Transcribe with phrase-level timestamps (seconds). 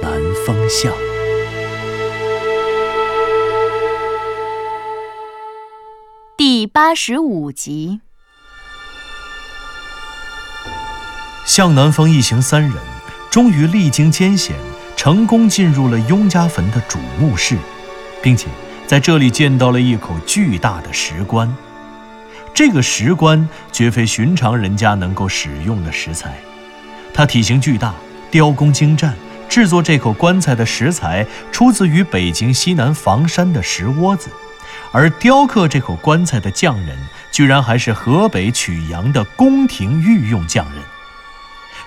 [0.00, 0.12] 南
[0.46, 0.92] 风向》。
[6.36, 8.00] 第八十五集，
[11.44, 12.72] 向南风一行三人
[13.30, 14.56] 终于历经艰险，
[14.96, 17.56] 成功进入了雍家坟的主墓室，
[18.22, 18.48] 并且
[18.86, 21.52] 在这里见到了一口巨大的石棺。
[22.54, 26.38] 这个石棺绝非寻常人家能够使用的石材，
[27.12, 27.94] 它体型巨大，
[28.30, 29.14] 雕工精湛。
[29.48, 34.30] 制作这口棺材的石材出自于北京西南房山的石窝子，
[34.92, 36.96] 而雕刻这口棺材的匠人
[37.32, 40.82] 居然还是河北曲阳的宫廷御用匠人。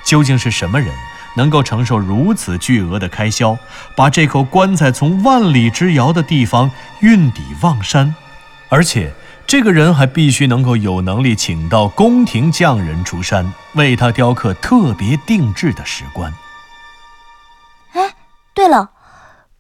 [0.04, 0.92] 究竟是什么人
[1.36, 3.58] 能够承受如此巨额的开销，
[3.96, 6.70] 把这口棺材从万里之遥的地方
[7.02, 8.14] 运抵望山？
[8.70, 9.14] 而且，
[9.46, 16.34] 这个人还必须能够有能力请到宫廷匠人出山，为他雕刻特别定制的石棺。
[18.52, 18.92] 哎，对了，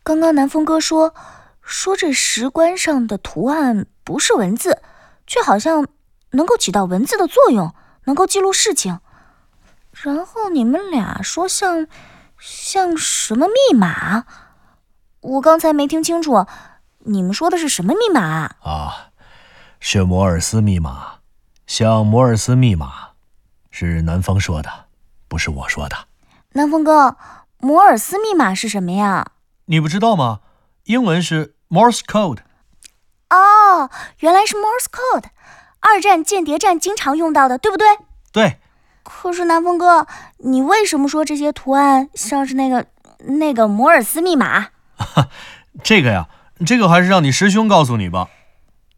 [0.03, 1.15] 刚刚南风哥说
[1.61, 4.81] 说这石棺上的图案不是文字，
[5.25, 5.87] 却好像
[6.31, 8.99] 能够起到文字的作用，能够记录事情。
[9.91, 11.87] 然后你们俩说像
[12.39, 14.25] 像什么密码？
[15.21, 16.45] 我刚才没听清楚，
[16.99, 18.55] 你们说的是什么密码啊？
[18.61, 19.11] 啊，
[19.79, 21.19] 是摩尔斯密码，
[21.65, 23.11] 像摩尔斯密码，
[23.69, 24.69] 是南方说的，
[25.27, 25.95] 不是我说的。
[26.53, 27.15] 南风哥，
[27.61, 29.33] 摩尔斯密码是什么呀？
[29.65, 30.39] 你不知道吗？
[30.85, 32.39] 英文是 Morse code。
[33.29, 35.25] 哦，原来是 Morse code，
[35.79, 37.87] 二战间谍战经常用到的，对不对？
[38.31, 38.57] 对，
[39.03, 40.07] 可是南风哥，
[40.39, 42.87] 你为什么说这些图案像是那个
[43.19, 44.69] 那个摩尔斯密码？
[45.83, 46.27] 这个呀，
[46.65, 48.29] 这个还是让你师兄告诉你吧。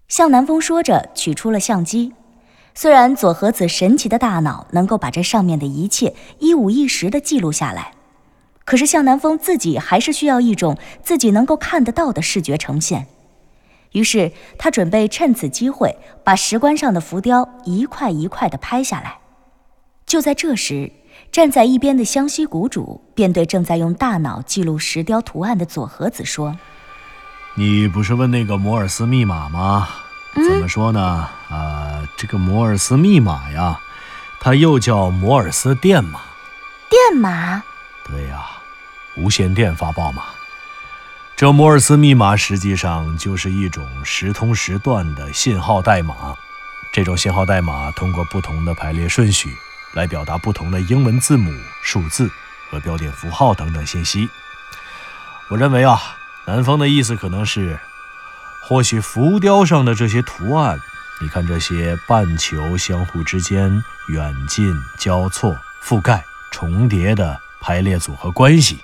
[0.08, 2.14] 向南风说着，取出了相机。
[2.76, 7.93] 虽然左和子神奇的大脑能够把这上面的一切一五一十的记录下来，
[8.74, 13.06] 可是向南风自己还是需要一种自己能够看得到的视觉呈现。
[13.92, 19.20] 于是他准备趁此机会把石棺上的浮雕一块一块的拍下来。
[20.08, 20.92] 就在这时，
[21.32, 26.58] 站在一边的湘西谷主便对正在用大脑记录石雕图案的左和子说
[27.54, 29.88] 你不是问那个摩尔斯密码吗？
[30.34, 31.30] 怎么说呢？
[31.52, 33.80] 啊、这个摩尔斯密码呀，
[34.40, 36.22] 它又叫摩尔斯电码。
[36.90, 37.62] ：“电码。
[38.06, 38.44] 对呀，
[39.16, 40.24] 无线电发报嘛。
[41.36, 46.36] 这摩尔斯密码实际上就是一种时通时断的信号代码。
[46.92, 49.58] 这种信号代码通过不同的排列顺序
[49.94, 51.52] 来表达不同的英文字母、
[51.82, 52.30] 数字
[52.70, 54.30] 和标点符号等等信息。
[55.50, 56.00] 我认为啊，
[56.46, 57.80] 南方的意思可能是，
[58.62, 60.80] 或许浮雕上的这些图案，
[61.20, 68.84] 你看这些半球相互之间远近交错、覆盖、重叠的排列组合关系，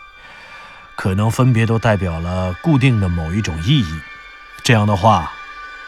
[1.00, 4.02] 可能分别都代表了固定的某一种意义。
[4.62, 5.32] 这样的话，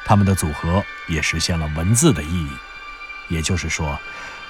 [0.06, 2.50] 它们的组合也实现了文字的意义。
[3.28, 4.00] 也就是说，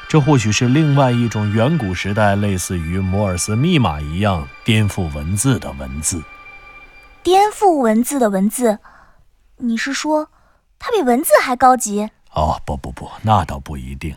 [0.08, 6.22] 这或许是另外一种远古时代类似于摩尔斯密码一样颠覆文字的文字。
[7.24, 8.78] 颠覆文字的文字，
[9.58, 10.30] 你是说
[10.78, 12.12] 它比文字还高级？
[12.34, 14.16] 哦，不不不，那倒不一定，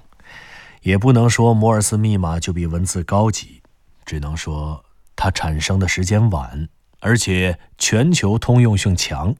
[0.82, 3.62] 也不能说摩尔斯密码就比文字高级，
[4.04, 4.83] 只能说
[5.24, 6.68] 它产生的时间晚，
[7.00, 9.34] 而且全球通用性强。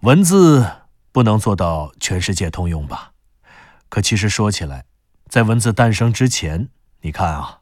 [0.00, 0.66] 文字
[1.12, 3.12] 不能做到全世界通用吧？
[3.90, 4.86] 可其实说起来，
[5.28, 6.70] 在文字诞生之前，
[7.02, 7.58] 你看啊，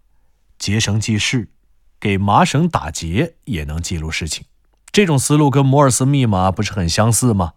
[0.57, 1.51] 结绳记事，
[1.99, 4.45] 给麻绳打结也能记录事情，
[4.93, 7.55] 这种思路跟摩尔斯密码不是很相似吗？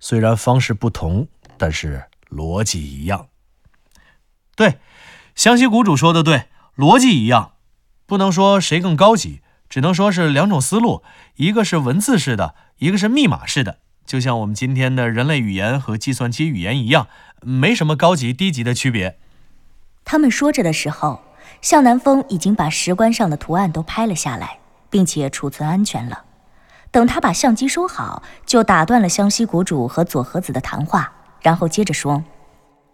[0.00, 3.28] 虽然方式不同，但是逻辑一样。
[4.56, 4.80] 对，
[5.36, 7.52] 湘西谷主说的对，逻辑一样，
[8.06, 11.02] 不能说谁更高级，只能说是两种思路，
[11.34, 13.78] 一个是文字式的，一个是密码式的。
[14.06, 17.08] 就像我们今天的人类语言和计算机语言一样，
[17.42, 19.18] 没什么高级低级的区别。
[20.04, 21.20] 他们说着的时候，
[21.60, 26.22] 向南风已经把石棺上的图案都拍了下来，并且储存安全了。
[26.92, 31.12] 等他把相机收好，就打断了湘西谷主和左和子的谈话，
[31.42, 32.22] 然后接着说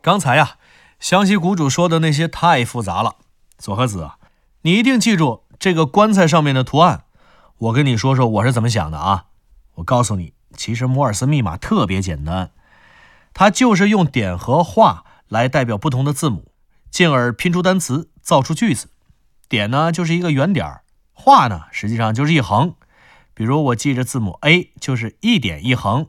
[0.00, 0.56] 刚才呀、
[0.98, 3.16] 湘西谷主说的那些太复杂了，
[3.58, 4.16] 左和子啊，
[4.62, 7.04] 你一定记住这个棺材上面的图案，
[7.58, 9.24] 我跟你说说我是怎么想的啊。
[9.74, 12.50] 我告诉你，其实摩尔斯密码特别简单，
[13.34, 16.52] 它就是用点和画来代表不同的字母，
[16.90, 18.88] 进而拼出单词，造出句子。
[19.48, 20.82] 点呢就是一个圆点儿，
[21.12, 22.74] 画呢实际上就是一横。
[23.34, 26.06] 比如我记着字母 A 就是一点一横，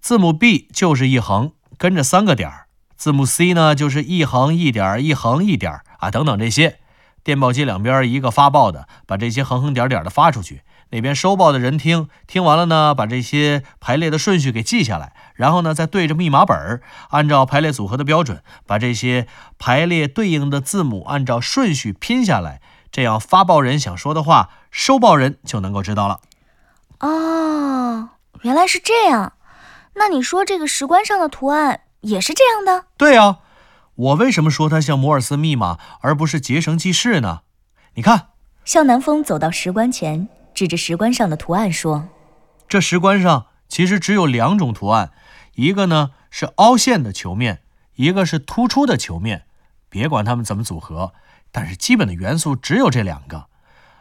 [0.00, 2.66] 字母 B 就是一横，跟着三个点儿。
[2.96, 6.79] 字母 C 呢就是一横一点一横一点啊，等等这些。
[7.22, 10.62] 电报机两边一个发报的，把这些横横点点的发出去。
[10.92, 22.60] 那边收报的人听，听完了呢，把这些排列的顺序给记下来，然后呢，再对着密码本儿，按照排列组合的标准，把这些排列对应的字母按照顺序拼下来。
[22.90, 26.18] 这样发报人想说的话，收报人就能够知道了。
[26.98, 28.08] 哦，
[28.42, 29.34] 原来是这样。
[29.94, 32.86] 那你说这个石棺上的图案也是这样的？
[32.96, 33.36] 对呀。
[33.94, 37.40] 我为什么说它像摩尔斯密码而不是结绳记事呢？
[37.94, 38.28] 你看，
[38.64, 40.28] 向南风走到石棺前。
[40.52, 42.08] 指着石棺上的图案说
[42.68, 45.12] ：“这石棺上其实只有两种图案，
[45.54, 47.62] 一个呢是凹陷的球面，
[47.94, 49.44] 一个是突出的球面。
[49.88, 51.12] 别管它们怎么组合，
[51.52, 53.46] 但是基本的元素只有这两个。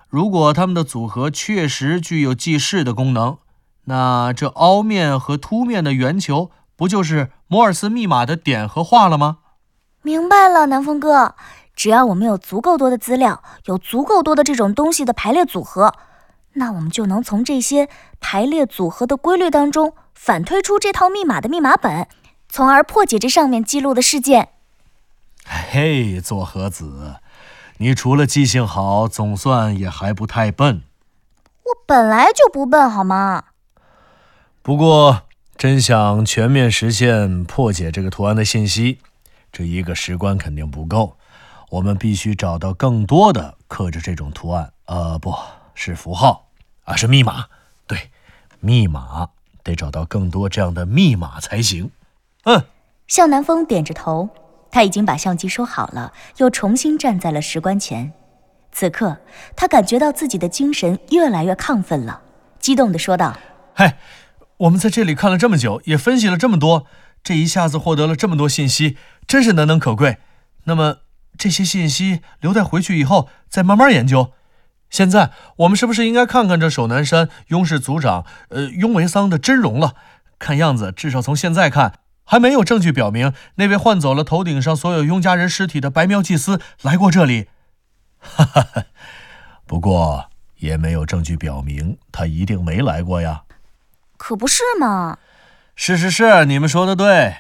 [0.09, 3.38] 如果它们的组合确实具有记事的功能，
[3.85, 9.38] 那这凹面和凸面的圆球不就是摩尔斯密码的点和画了吗？”
[10.01, 11.36] 明白了，南风哥。
[11.75, 15.94] 只要我们有足够多的资料，有足够多的这种东西的排列组合。
[16.54, 17.88] 那我们就能从这些
[18.19, 22.07] 排列组合的规律当中反推出这套密码的密码本，
[22.50, 24.50] 从而破解这上面记录的事件。
[25.46, 27.16] 嘿，佐和子，
[27.78, 30.81] 你除了记性好，总算也还不太笨。
[31.63, 33.44] 我本来就不笨，好吗？
[34.62, 35.22] 不过，
[35.56, 39.00] 真想全面实现破解这个图案的信息，
[39.51, 41.16] 这一个石棺肯定不够。
[41.69, 44.74] 我们必须找到更多的刻着这种图案。
[44.86, 45.34] 呃，不。
[45.81, 46.50] 是符号，
[46.84, 47.46] 啊，是密码。
[47.88, 48.12] 对，
[48.60, 49.30] 密码
[49.63, 51.90] 得找到更多这样的密码才行。
[52.44, 52.66] 嗯，
[53.07, 54.28] 向南风点着头，
[54.69, 58.12] 他已经把相机收好了，又重新站在了石棺前。
[58.74, 59.19] 此刻，
[59.56, 62.24] 他感觉到自己的精神越来越亢奋了，
[62.60, 63.38] 激动地说道
[63.74, 63.98] ：“嗨，
[64.57, 66.86] 我们在这里看了这么久，也分析了这么多，
[67.24, 70.18] 这一下子获得了这么多信息，真是难能可贵。
[70.66, 71.00] 那么，
[71.38, 74.33] 这些信息留待回去以后再慢慢研究。”
[74.89, 79.94] 现在我们是不是应该看看这守南山雍氏族长，呃，雍维桑的真容了？
[80.39, 87.50] 看样子，至少从现在看，还没有证据表明那位换走了头顶上所有雍家人尸体的白苗祭司来过这里。
[88.18, 88.86] 哈哈，
[89.68, 93.44] 不过也没有证据表明他一定没来过呀。
[94.18, 95.19] 可不是嘛？
[95.81, 97.34] 是是是，你们说的对，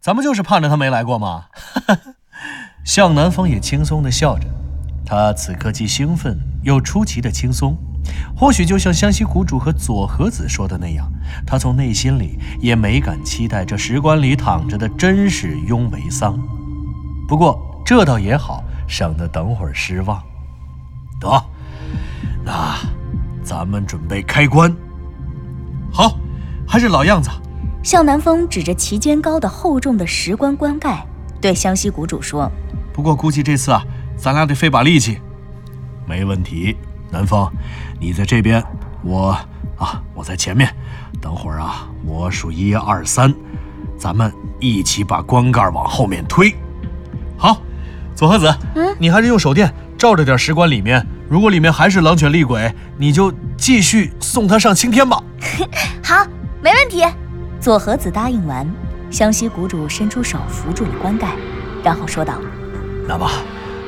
[0.00, 1.44] 咱们就是盼着他没来过嘛。
[1.52, 1.98] 哈哈，
[2.84, 4.48] 向南风也轻松地笑着。
[5.06, 7.76] 他此刻既兴奋又出奇的轻松，
[8.36, 11.08] 或许就像湘西谷主和左和子说的那样，
[11.46, 16.36] 他从内心里也没敢期待这石棺里躺着的真是雍维桑。
[17.28, 17.56] 不过
[17.86, 20.20] 这倒也好，省得等会儿失望。
[21.20, 21.44] 得，
[22.44, 22.74] 那
[23.44, 24.74] 咱们准备开棺。
[25.92, 26.18] 好，
[26.66, 27.30] 还是老样子。
[27.86, 31.06] 向南风指着旗间高的厚重的石棺棺盖，
[31.40, 32.50] 对湘西谷主说
[32.92, 33.80] ：“不过估计这次啊。”
[34.18, 35.20] 咱俩得费把力气，
[36.04, 36.76] 没问题。
[37.12, 37.48] 南风，
[38.00, 38.60] 你在这边，
[39.04, 39.38] 我
[39.76, 40.68] 啊，我在前面。
[41.20, 43.32] 等会儿啊，我数一二三，
[43.96, 46.52] 咱们一起把棺盖往后面推。
[47.36, 47.62] 好，
[48.16, 51.06] 左和子，嗯，你还是用手电照着点石棺里面。
[51.28, 55.22] 如果里面还是狼犬厉鬼，你就继续送他上青天吧。
[56.02, 56.26] 好，
[56.60, 57.04] 没问题。
[57.66, 58.64] 左和子答应完，
[59.10, 61.30] 湘西谷主伸出手扶住了棺盖，
[61.82, 62.34] 然后说道
[63.08, 63.28] ：“那么。”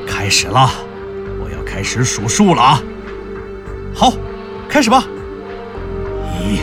[0.05, 0.69] 开始了，
[1.41, 2.83] 我要开始数数了啊！
[3.95, 4.13] 好，
[4.69, 5.05] 开始吧。
[6.41, 6.59] 一、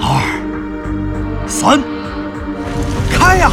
[0.00, 1.82] 二、三，
[3.12, 3.50] 开呀！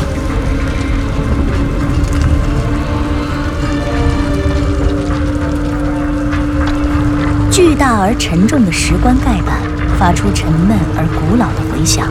[7.51, 9.59] 巨大而沉重的石棺盖板
[9.99, 12.07] 发出沉闷而古老的回响，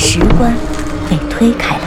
[0.00, 0.54] 石棺
[1.10, 1.82] 被推开了。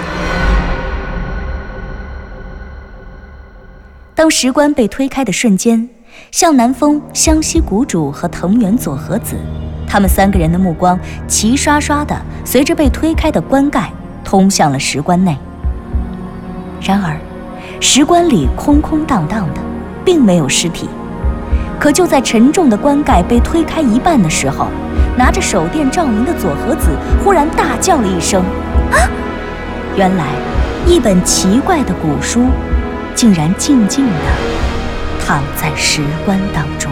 [4.13, 5.87] 当石棺被推开的瞬间，
[6.29, 9.37] 向南风、湘西谷主和藤原佐和子，
[9.87, 12.13] 他们三个人的目光齐刷刷的
[12.43, 13.89] 随着被推开的棺盖
[14.25, 15.37] 通向了石棺内。
[16.81, 17.15] 然而，
[17.79, 19.61] 石棺里空空荡荡的，
[20.03, 20.89] 并没有尸体。
[21.79, 24.67] 可就在沉重的棺盖被推开一半的时候，
[25.17, 26.89] 拿着手电照明的佐和子
[27.23, 28.43] 忽然大叫了一声
[28.91, 29.09] ：“啊！”
[29.95, 30.27] 原来，
[30.87, 32.45] 一本奇怪的古书。
[33.13, 34.13] 竟然静静的
[35.19, 36.89] 躺在石棺当中。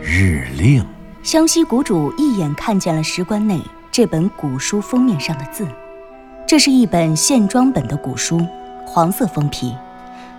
[0.00, 0.82] 日令。
[1.24, 3.60] 湘西谷主一眼看见了石棺内
[3.90, 5.66] 这本古书封面上的字，
[6.46, 8.40] 这是一本线装本的古书，
[8.86, 9.74] 黄色封皮。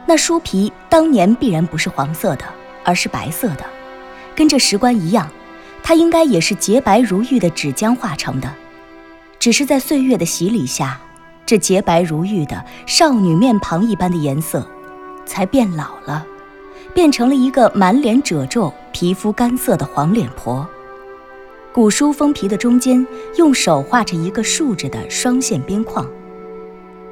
[0.05, 2.45] 那书皮当年必然不是黄色的，
[2.85, 3.65] 而是白色的，
[4.33, 5.29] 跟这石棺一样，
[5.89, 8.53] 它应该也是洁白如玉的纸浆化成的，
[9.39, 11.01] 只是在岁月的洗礼下，
[11.47, 14.69] 这洁白如玉的少女面庞一般的颜色，
[15.25, 16.23] 才变老了，
[16.93, 20.63] 变成了一个满脸褶皱、皮肤干涩的黄脸婆。
[21.73, 23.03] 古书封皮的中间
[23.37, 26.07] 用手画着一个竖着的双线边框，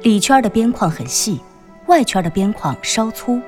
[0.02, 1.40] 里圈的边框很细，
[1.88, 3.40] 外圈的边框稍粗。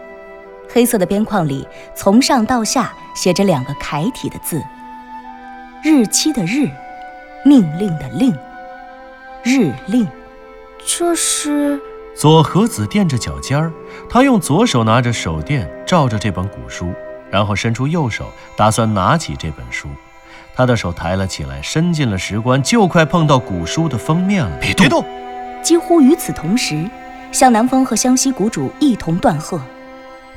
[0.68, 4.60] 黑色的边框里从上到下写着两个楷体的字：
[5.82, 6.68] 日期的日，
[7.42, 8.36] 命令的令，
[9.42, 10.06] 日令。
[10.86, 11.80] 这是
[12.14, 13.72] 左和子垫着脚尖儿，
[14.08, 16.92] 他用左手拿着手电照着这本古书，
[17.30, 18.26] 然后伸出右手，
[18.58, 19.88] 打算拿起这本书。
[20.54, 24.58] 他的手抬了起来，伸进了石棺，就快碰到古书的封面了。
[24.60, 24.84] 别动！
[24.84, 25.04] 别动
[25.62, 26.84] 几乎与此同时，
[27.32, 29.58] 向南风和湘西谷主一同断喝。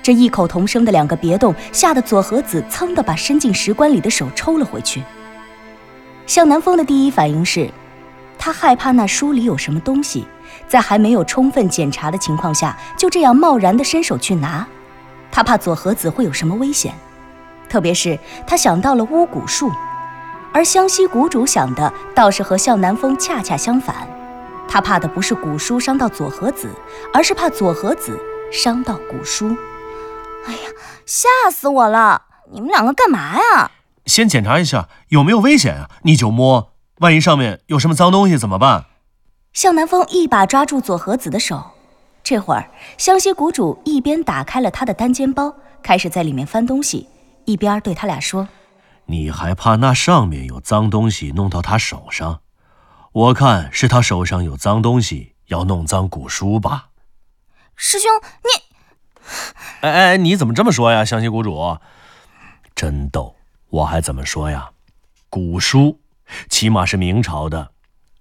[0.01, 5.03] 这异口同声的两个别动，吓得左和子噌地把伸进石棺里的手抽了回去。
[6.25, 7.69] 向南风的第一反应是，
[8.39, 10.25] 他害怕那书里有什么东西，
[10.67, 14.65] 在还没有充分检查的情况下，就这样贸然地伸手去拿。
[15.31, 16.93] 他怕左和子会有什么危险，
[17.67, 19.71] 特别是他想到了巫蛊术。
[20.53, 24.07] 而湘西谷主想的倒是和向南风恰恰相反，
[24.67, 26.69] 他怕的不是古书伤到左和子，
[27.11, 28.19] 而是怕左和子
[28.51, 29.57] 伤到古书。
[30.45, 30.69] 哎呀，
[31.05, 32.21] 吓死我了！
[32.51, 33.71] 你们两个干嘛呀？
[34.05, 35.89] 先检查一下有没有危险啊！
[36.03, 38.85] 你就摸，万一上面有什么脏东西怎么办？
[39.53, 41.71] 向南风一把抓住左和子的手，
[42.23, 47.07] 这会儿湘西谷主一边打开了他的单肩包，开始在里面翻东西，
[47.45, 48.47] 一边对他俩说。
[49.05, 52.41] 你还怕那上面有脏东西弄到他手上？
[53.11, 56.87] 我看是他手上有脏东西，要弄脏古书吧。
[57.75, 58.09] 师兄，
[58.43, 58.63] 你……
[59.81, 61.77] 哎哎，你怎么这么说呀，湘西谷主？
[62.73, 63.35] 真逗，
[63.73, 64.69] 我还怎么说呀？
[65.31, 65.99] 古书，
[66.47, 67.71] 起码是明朝的，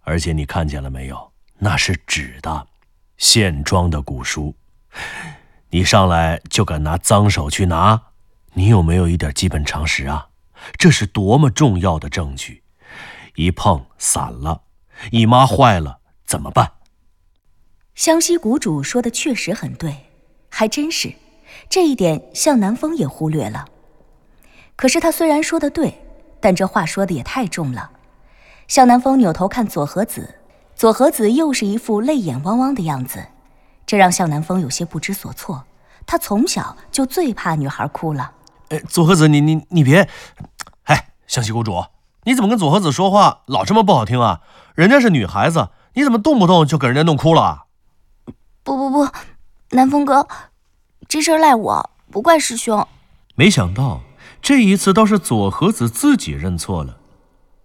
[0.00, 1.32] 而且你看见了没有？
[1.58, 2.66] 那是纸的，
[3.18, 4.54] 线装的古书。
[5.68, 8.00] 你上来就敢拿脏手去拿？
[8.54, 10.28] 你有没有一点基本常识啊？
[10.78, 12.62] 这是多么重要的证据！
[13.34, 14.62] 一碰散了，
[15.10, 16.72] 一抹坏了怎么办？
[17.94, 20.06] 湘西谷主说的确实很对，
[20.48, 21.12] 还真是，
[21.68, 23.66] 这一点向南风也忽略了。
[24.82, 26.02] 可是他虽然说的对，
[26.40, 27.92] 但这话说的也太重了。
[28.66, 30.40] 向南风扭头看左和子，
[30.74, 33.28] 左和子又是一副泪眼汪汪的样子，
[33.86, 35.62] 这让向南风有些不知所措。
[36.04, 38.32] 他从小就最怕女孩哭了。
[38.70, 40.08] 哎，左和子，你你你别。
[40.86, 41.84] 哎湘西公主，
[42.24, 44.40] 你怎么跟左和子说话老这么不好听啊？
[44.74, 47.66] 人家是女孩子，你怎么动不动就给人家弄哭了？
[48.64, 49.08] 不不不，
[49.70, 50.26] 南风哥，
[51.06, 52.84] 这事赖我，不怪师兄。
[53.36, 54.00] 没想到
[54.42, 56.98] 这一次倒是左和子自己认错了。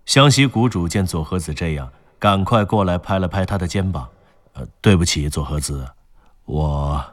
[0.06, 4.08] 湘西谷主见左和子这样，赶快过来拍了拍他的肩膀
[4.54, 5.90] ：“呃，对不起，左和子，
[6.46, 7.04] 我……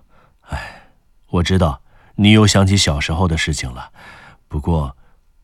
[0.42, 0.90] 哎，
[1.28, 1.80] 我知道
[2.16, 3.90] 你又想起小时候的事情了，
[4.47, 4.97] 不过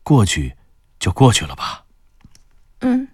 [0.03, 0.55] 过去……”
[1.01, 1.85] 就过去了吧。
[2.81, 3.07] 嗯，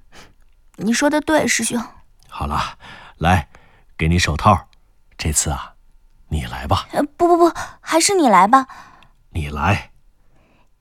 [0.76, 1.82] 你说的对，师兄。
[2.28, 2.78] 好了，
[3.18, 3.48] 来，
[3.98, 4.68] 给你手套。
[5.18, 5.76] 这次啊，
[6.28, 6.90] 你来吧。
[6.92, 8.68] 呃不不不，还是你来吧。
[9.30, 9.92] 你来。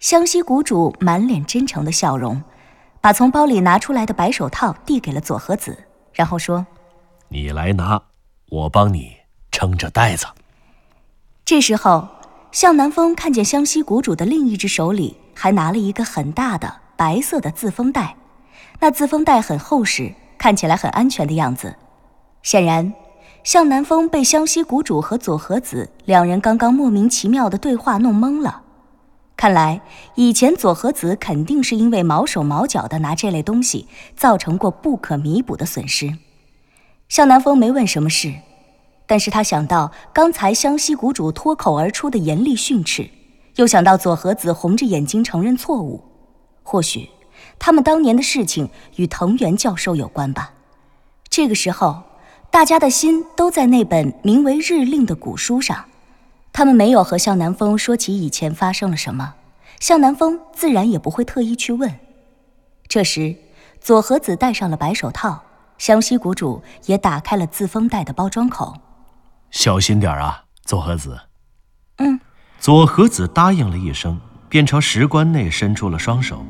[0.07, 2.41] 湘西谷主满脸真诚的笑容，
[3.01, 5.77] 把从包里拿出来的白手套递给了左和子，
[6.13, 6.65] 然后说
[7.27, 8.01] ：“你来拿，
[8.51, 9.17] 我帮你
[9.51, 10.25] 撑着袋子。”
[11.45, 12.07] 这时候，
[12.53, 16.73] 向南风看见湘西谷主的另一只手里还拿了一个很大的。
[16.97, 18.15] 白色的自封袋，
[18.79, 21.75] 那自封袋很厚实，看起来很安全的样子。
[22.45, 22.95] 显然，
[23.43, 28.63] 向南风被湘西谷主和左和子两人刚刚莫名其妙的对话弄懵了。
[29.37, 29.83] 看来，
[30.15, 36.17] 以前左和子肯定是因为毛手毛脚的拿这类东西，造成过不可弥补的损失。
[37.11, 38.33] 向南风没问什么事，
[39.07, 43.11] 但是他想到刚才湘西谷主脱口而出的严厉训斥，
[43.57, 46.03] 又想到左和子红着眼睛承认错误。
[46.63, 47.11] 或许，
[47.59, 50.55] 他们当年的事情与藤原教授有关吧。
[51.29, 52.03] 这个时候，
[52.51, 55.85] 大家的心都在那本名为《日令》的古书上。
[56.57, 59.35] 他们没有和向南风说起以前发生了什么，
[59.79, 61.95] 向南风自然也不会特意去问。
[62.89, 63.37] 这时，
[63.79, 65.43] 左和子戴上了白手套，
[65.77, 68.75] 湘西谷主也打开了自封袋的包装口。
[69.51, 71.21] 小心点啊，左和子。
[71.99, 72.19] 嗯。
[72.59, 76.43] 左和子答应了一声，便朝石棺内伸出了双手。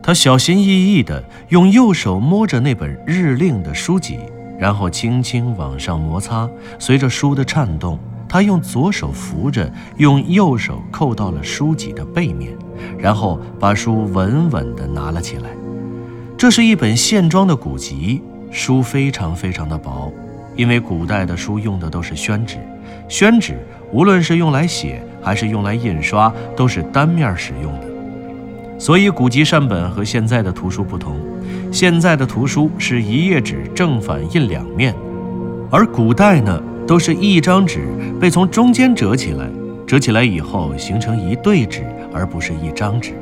[0.00, 4.20] 他小心翼翼地用右手摸着那本日令的书籍，
[4.60, 6.48] 然后轻轻往上摩擦。
[6.78, 7.98] 随着书的颤动，
[8.34, 12.50] 他用左手扶着，用右手扣到了书籍的背面，
[12.98, 15.50] 然后把书稳稳地拿了起来。
[16.36, 20.12] 这是一本线装的古籍，书非常非常的薄，
[20.56, 22.56] 因为古代的书用的都是宣纸，
[23.08, 23.56] 宣纸
[23.92, 28.80] 无论是用来写还是用来印刷，都是单面使用的。
[28.80, 31.14] 所以，古籍善本和现在的图书不同。
[31.70, 34.92] 现在的图书是一页纸正反印两面，
[35.70, 37.86] 而古代呢，都是一张纸
[38.20, 39.48] 被从中间折起来，
[39.86, 43.12] 折起来以后形成一对纸，而不是一张纸。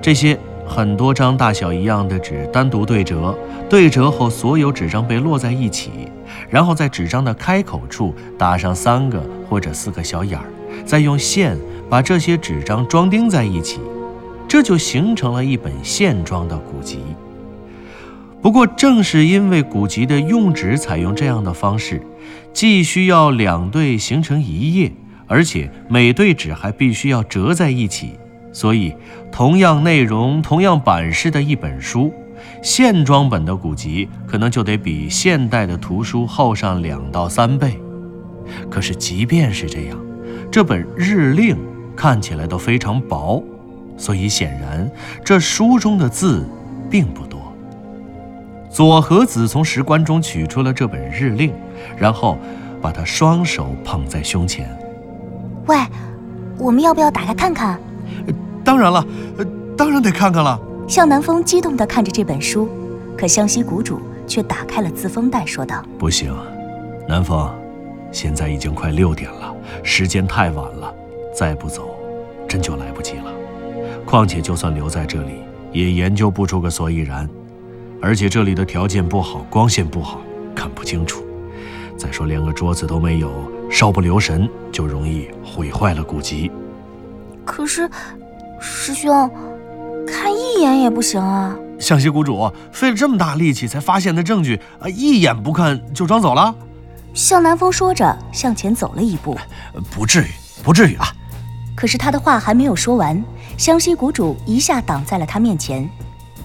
[0.00, 0.36] 这些
[0.66, 3.36] 很多张大小一样的纸单独对折，
[3.68, 5.90] 对折后所有纸张被摞在一起，
[6.50, 10.44] 然后在纸张的开口处打上三个或者四个小眼儿，
[10.84, 11.56] 再用线
[11.88, 13.78] 把这些纸张装订在一起。
[14.48, 16.98] 这就形成了一本线装的古籍。
[18.42, 22.02] 不过，正是因为古籍的用纸采用这样的方式，
[22.52, 24.92] 既需要两对形成一页，
[25.26, 28.12] 而且每对纸还必须要折在一起，
[28.52, 28.94] 所以
[29.30, 32.12] 同样内容、同样版式的一本书，
[32.62, 37.78] 线装本的古籍可能就得比现代的图书厚上两到三倍。
[38.68, 39.98] 可是，即便是这样，
[40.50, 41.56] 这本日令
[41.96, 43.42] 看起来都非常薄。
[43.96, 44.90] 所以显然，
[45.24, 46.44] 这书中的字
[46.90, 47.40] 并不多。
[48.68, 51.52] 左和子从石棺中取出了这本日令，
[52.02, 52.36] 然后
[52.80, 54.68] 把他双手捧在胸前。
[55.68, 55.76] 喂，
[56.58, 57.78] 我们要不要打开看看？
[58.64, 59.06] 当然了，
[59.76, 60.60] 当然得看看了。
[60.88, 62.68] 向南风激动地看着这本书，
[63.16, 66.34] 可湘西谷主却打开了自封袋，说道：“不行，
[67.08, 67.48] 南风，
[68.10, 69.54] 现在已经快六点了，
[69.84, 70.92] 时间太晚了，
[71.32, 71.88] 再不走，
[72.48, 73.32] 真就来不及了。”
[74.04, 75.34] 况且，就算留在这里，
[75.70, 77.28] 也研究不出个所以然。
[78.00, 80.20] 而且这里的条件不好，光线不好，
[80.52, 81.21] 看不清楚。
[81.96, 83.30] 再说，连个桌子都没有，
[83.70, 86.50] 稍不留神就容易毁坏了古籍。
[87.44, 87.88] 可是，
[88.60, 89.30] 师兄，
[90.06, 91.56] 看一眼也不行啊！
[91.78, 96.54] 湘西谷主费了这么大力气才发现的证据啊，一眼不看就装走了？
[97.14, 99.36] 向南风说着，向前走了一步。
[99.90, 100.30] 不至于，
[100.62, 101.06] 不至于啊！
[101.74, 103.22] 可是他的话还没有说完。
[103.58, 105.88] 湘西谷主一下挡在了他面前，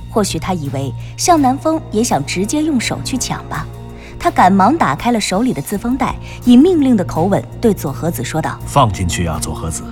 [0.10, 3.66] 或许他以为向南风也想直接用手去抢吧。
[4.28, 6.14] 他赶忙打开了手里的自封袋，
[6.44, 9.84] 以命令的口吻对左和子说道：“放进去啊，左和子，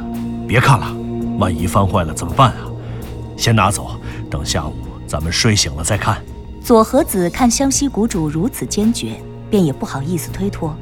[0.45, 0.93] 别看了，
[1.39, 2.67] 万一翻坏了怎么办啊？
[3.37, 3.91] 先拿走，
[4.29, 4.73] 等下午
[5.07, 6.21] 咱们睡醒了再看。”
[6.61, 9.15] 左和子看湘西谷主如此坚决，
[9.49, 10.75] 便也不好意思推脱，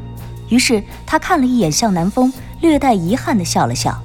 [0.49, 3.95] 于是他看了一眼向南风，略带遗憾地笑了笑。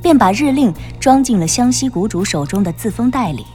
[0.00, 3.46] 便把日令装进了湘西谷主手中的自封袋里，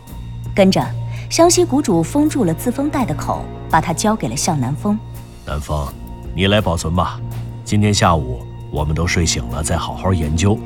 [0.53, 0.86] 跟着
[1.29, 4.99] 湘西谷主封住了自封袋的口，把它交给了向南风。
[5.47, 5.88] 南风，
[6.36, 7.17] 你来保存吧。
[7.63, 10.60] 今天下午我们都睡醒了，再好好研究。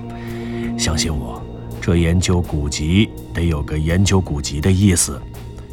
[0.75, 1.39] 相信我，
[1.79, 5.21] 这研究古籍得有个研究古籍的意思，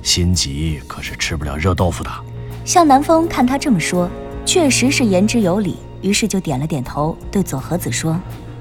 [0.02, 2.10] 心急可是吃不了热豆腐的。
[2.66, 4.10] 向南风看他这么说，
[4.44, 8.14] 确实是言之有理，于是就点了点头，对左和子说。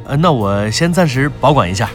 [0.06, 1.90] 呃，那我先暂时保管一下。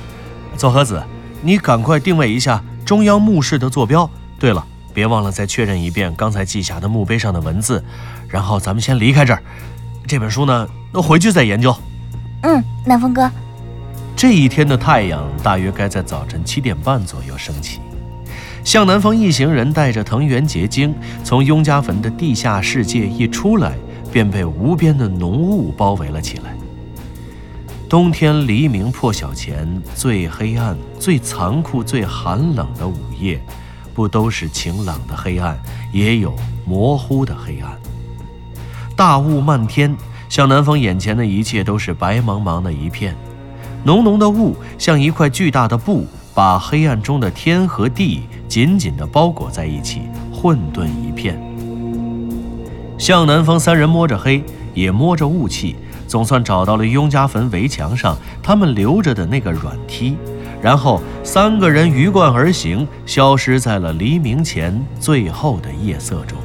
[0.58, 1.02] 左和子，
[1.40, 4.08] 你赶快定位一下中央墓室的坐标。
[4.38, 4.62] 对了，
[4.92, 7.82] 别忘了再确认一遍刚才记下的墓碑上的文字。
[8.32, 9.42] 然后咱们先离开这儿。
[10.08, 11.76] 这本书呢，回去再研究。
[12.42, 13.30] 嗯，南风哥。
[14.16, 17.80] 这一天的太阳大约该在早晨七点半左右升起。
[18.64, 23.72] 向南风一行人带着藤原结晶从雍家坟的地下世界一出来，
[24.12, 26.56] 便被无边的浓雾包围了起来。
[27.88, 33.38] 冬天黎明破晓前最黑暗、最残酷、最寒冷的午夜，
[33.92, 35.58] 不都是晴朗的黑暗，
[35.92, 37.81] 也有模糊的黑暗。
[38.96, 39.96] 大雾漫天，
[40.28, 43.16] 向南风眼前的一切都是白茫茫的一片，
[43.84, 50.02] 浓浓的雾像一块巨大的布，把黑暗中的天和地紧紧地包裹在一起，
[50.32, 51.40] 混沌一片。
[52.98, 55.76] 向南风三人摸着黑，也摸着雾气。
[56.06, 60.14] 总算找到了雍家坟围墙上他们留着的那个软梯，
[60.60, 66.36] 然后三个人鱼贯而行，消失在了黎明前最后的夜色中。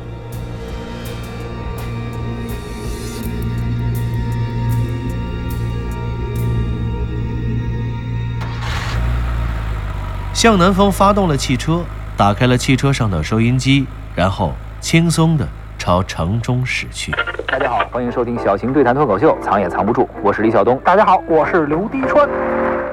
[10.38, 11.82] 向南风发动了汽车，
[12.16, 15.44] 打开了汽车上的收音机，然后轻松的。
[15.80, 17.12] 朝城中驶去。
[17.48, 20.08] 大家好，欢迎收听小型对谈脱口秀，藏也藏不住。
[20.22, 20.80] 我是李晓东。
[20.84, 22.30] 大家好，我是刘滴川。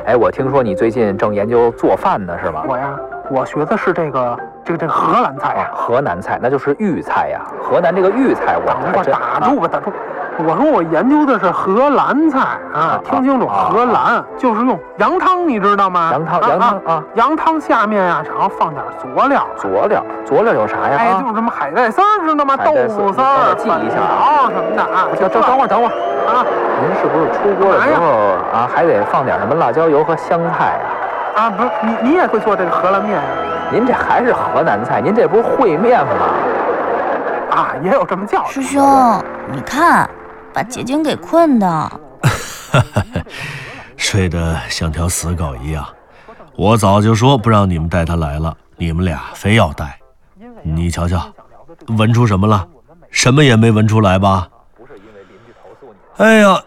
[0.06, 2.62] 哎，我听说你最近正研究做饭呢，是吗？
[2.66, 2.96] 我呀，
[3.30, 7.42] 我学的是这个这个这个荷兰菜呀，河南菜，那就是豫菜呀。
[7.62, 9.92] 河南这个豫菜，我等会儿打住吧，打住。
[10.36, 12.40] 我说我研究的是荷兰菜
[12.74, 16.10] 啊，听清楚，荷兰就是用羊汤，你知道吗？
[16.12, 19.46] 羊汤，羊汤啊，羊汤下面呀，然后放点佐料。
[19.56, 20.96] 佐料，佐料有啥呀？
[20.98, 22.56] 哎，就是什么海带丝儿，知道吗？
[22.56, 25.06] 豆腐丝儿，记一下啊什么的啊。
[25.12, 25.92] 等等等会儿，等会儿
[26.34, 26.44] 啊，
[26.82, 28.04] 您是不是出锅的时候
[28.52, 30.80] 啊，还得放点什么辣椒油和香菜
[31.36, 31.42] 呀？
[31.44, 33.22] 啊，不是，你你也会做这个荷兰面呀？
[33.70, 35.00] 您这还是河南菜？
[35.00, 36.12] 您这不是烩面吗？
[37.54, 38.48] 啊，也有这么叫的。
[38.48, 38.82] 师兄，
[39.52, 40.10] 你看。
[40.54, 42.00] 把结晶给困的，
[43.96, 45.84] 睡得像条死狗一样。
[46.56, 49.98] 我早就说不让你们带他来了，你们俩非要带。
[50.62, 51.26] 你瞧瞧，
[51.88, 52.66] 闻出什么了？
[53.10, 54.48] 什么也没闻出来吧？
[56.16, 56.62] 哎呀，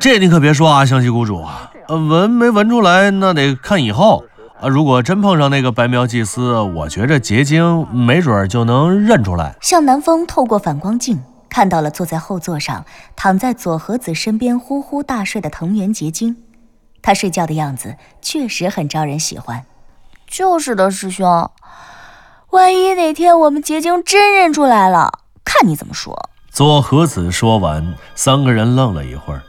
[0.00, 1.44] 这你可别说啊，湘西谷主，
[1.88, 4.24] 呃，闻没闻出来那得看以后
[4.60, 4.68] 啊。
[4.68, 9.54] 如果真碰上那个白苗祭司，我觉着结晶没准就能认出来。
[9.60, 11.20] 向南风透过反光镜。
[11.58, 16.36] 看到了坐在后座上，躺在佐和子身边呼呼大睡的藤原结晶，
[17.02, 19.66] 他睡觉的样子确实很招人喜欢。
[20.28, 21.50] 就是的，师兄，
[22.50, 25.10] 万一哪天我们结晶真认出来了，
[25.44, 26.30] 看你怎么说。
[26.48, 29.42] 佐和子说完，三个人愣了一会儿。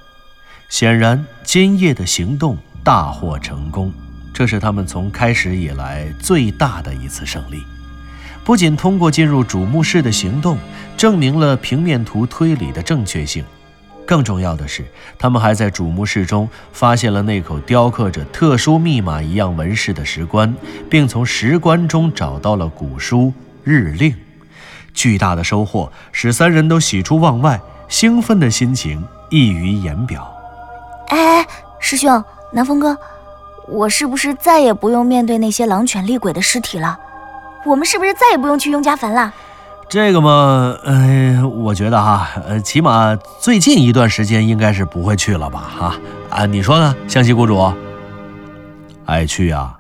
[0.67, 3.93] 显然，今夜的行动大获成功，
[4.33, 7.63] 这是他们从开始以来最大的一次胜利。
[8.43, 10.57] 不仅通过进入主墓室的行动
[10.97, 13.43] 证明了平面图推理的正确性，
[14.05, 14.83] 更重要的是，
[15.19, 20.53] 他们还在主墓室中发现了那口雕刻着特殊密码一样纹饰的石棺，
[20.89, 23.31] 并从石棺中找到了古书
[23.63, 24.15] 日令。
[24.93, 30.27] 巨大的收获使三人都喜出望外，兴奋的心情溢于言表。
[31.09, 31.45] 哎，
[31.79, 32.21] 师兄，
[32.51, 32.97] 南风哥，
[33.67, 36.99] 我是不是再也不用面对那些狼犬厉鬼的尸体了？
[37.65, 39.33] 我们是不是再也不用去雍家坟了？
[39.89, 45.63] 这个嘛，呃，我觉得哈，呃，起码最近一段时间应该是不会去了吧？
[45.79, 45.95] 哈
[46.29, 47.73] 啊，你说呢，湘西谷主？
[49.05, 49.73] 爱去呀，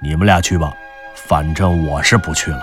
[0.00, 0.72] 你们俩去吧，
[1.14, 2.60] 反正我是不去了。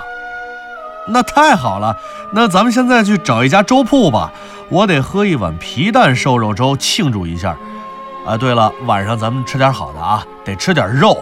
[1.09, 1.97] 那太好了，
[2.31, 4.31] 那咱们现在去找一家粥铺吧，
[4.69, 7.57] 我得喝一碗皮蛋瘦肉粥庆祝一下。
[8.25, 11.21] 啊，对了，晚上咱们吃点好的啊，得吃点肉。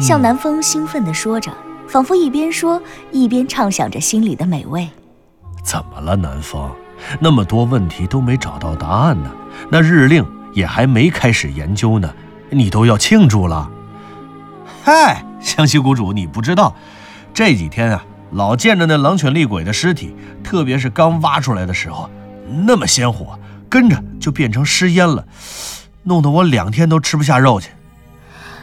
[0.00, 1.52] 向南风兴奋地说着。
[1.92, 4.88] 仿佛一边说一边畅想着心里的美味。
[5.62, 6.70] 怎么了，南风？
[7.20, 9.30] 那么多问题都没找到答案呢？
[9.68, 12.10] 那日令也还没开始研究呢，
[12.48, 13.70] 你都要庆祝了？
[14.82, 16.74] 嗨，湘西谷主，你不知道，
[17.34, 22.08] 这几天啊，老见着那狼犬厉鬼的尸体，特别是刚挖出来的时候，
[22.64, 25.26] 那么鲜活，跟着就变成尸烟了，
[26.04, 27.68] 弄得我两天都吃不下肉去。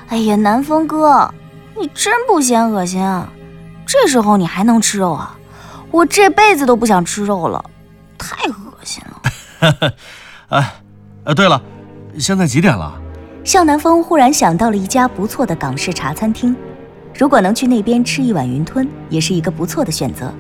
[0.08, 1.32] 哎呀，南风哥。
[1.80, 3.30] 你真不嫌恶心啊？
[3.86, 5.36] 这时候你还能吃肉啊？
[5.92, 7.64] 我这辈子都不想吃肉了，
[8.18, 9.94] 太恶心了。
[10.50, 10.74] 哎，
[11.24, 11.62] 呃，对了，
[12.18, 12.94] 现在几点了？
[13.44, 16.56] 向南风忽然想到了一家不错的港式茶餐厅，
[17.18, 20.32] 如果能去那边吃一碗云吞，也是一个不错的选择。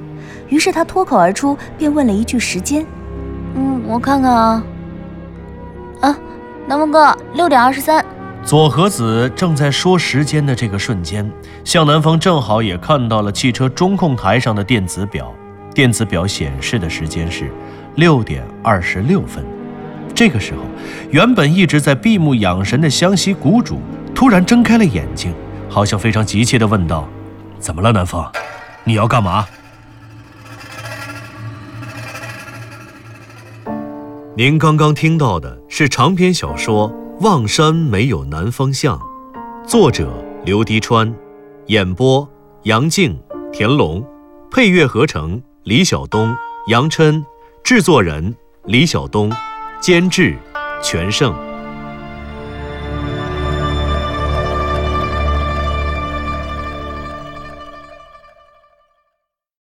[0.49, 2.86] 于是他脱口而出，便问了一句时间。
[3.56, 4.63] 嗯，我看看啊，
[6.02, 6.17] 啊，
[6.67, 8.06] 南风哥，六点二十三。
[8.49, 11.31] 左和子正在说时间的这个瞬间，
[11.63, 15.31] 向南风正好也看到了汽车中控台上的电子表，
[15.71, 17.51] 电子表显示的时间是
[17.93, 19.45] 六点二十六分。
[20.15, 20.62] 这个时候，
[21.12, 23.79] 原本一直在闭目养神的湘西谷主
[24.15, 25.31] 突然睁开了眼睛，
[25.69, 27.07] 好像非常急切地问道
[27.62, 28.25] ：“怎么了，南风？
[28.83, 29.45] 你要干嘛？”
[34.35, 36.91] 您刚刚听到的是长篇小说。
[37.21, 38.97] 望山没有南方向，
[39.67, 40.10] 作者
[40.45, 41.13] 刘迪川，
[41.65, 42.25] 演播
[42.63, 44.01] 杨静、田龙，
[44.49, 46.34] 配乐合成李晓东、
[46.67, 47.25] 杨琛，
[47.62, 49.29] 制作人李晓东，
[49.82, 50.38] 监制
[50.82, 51.48] 全胜。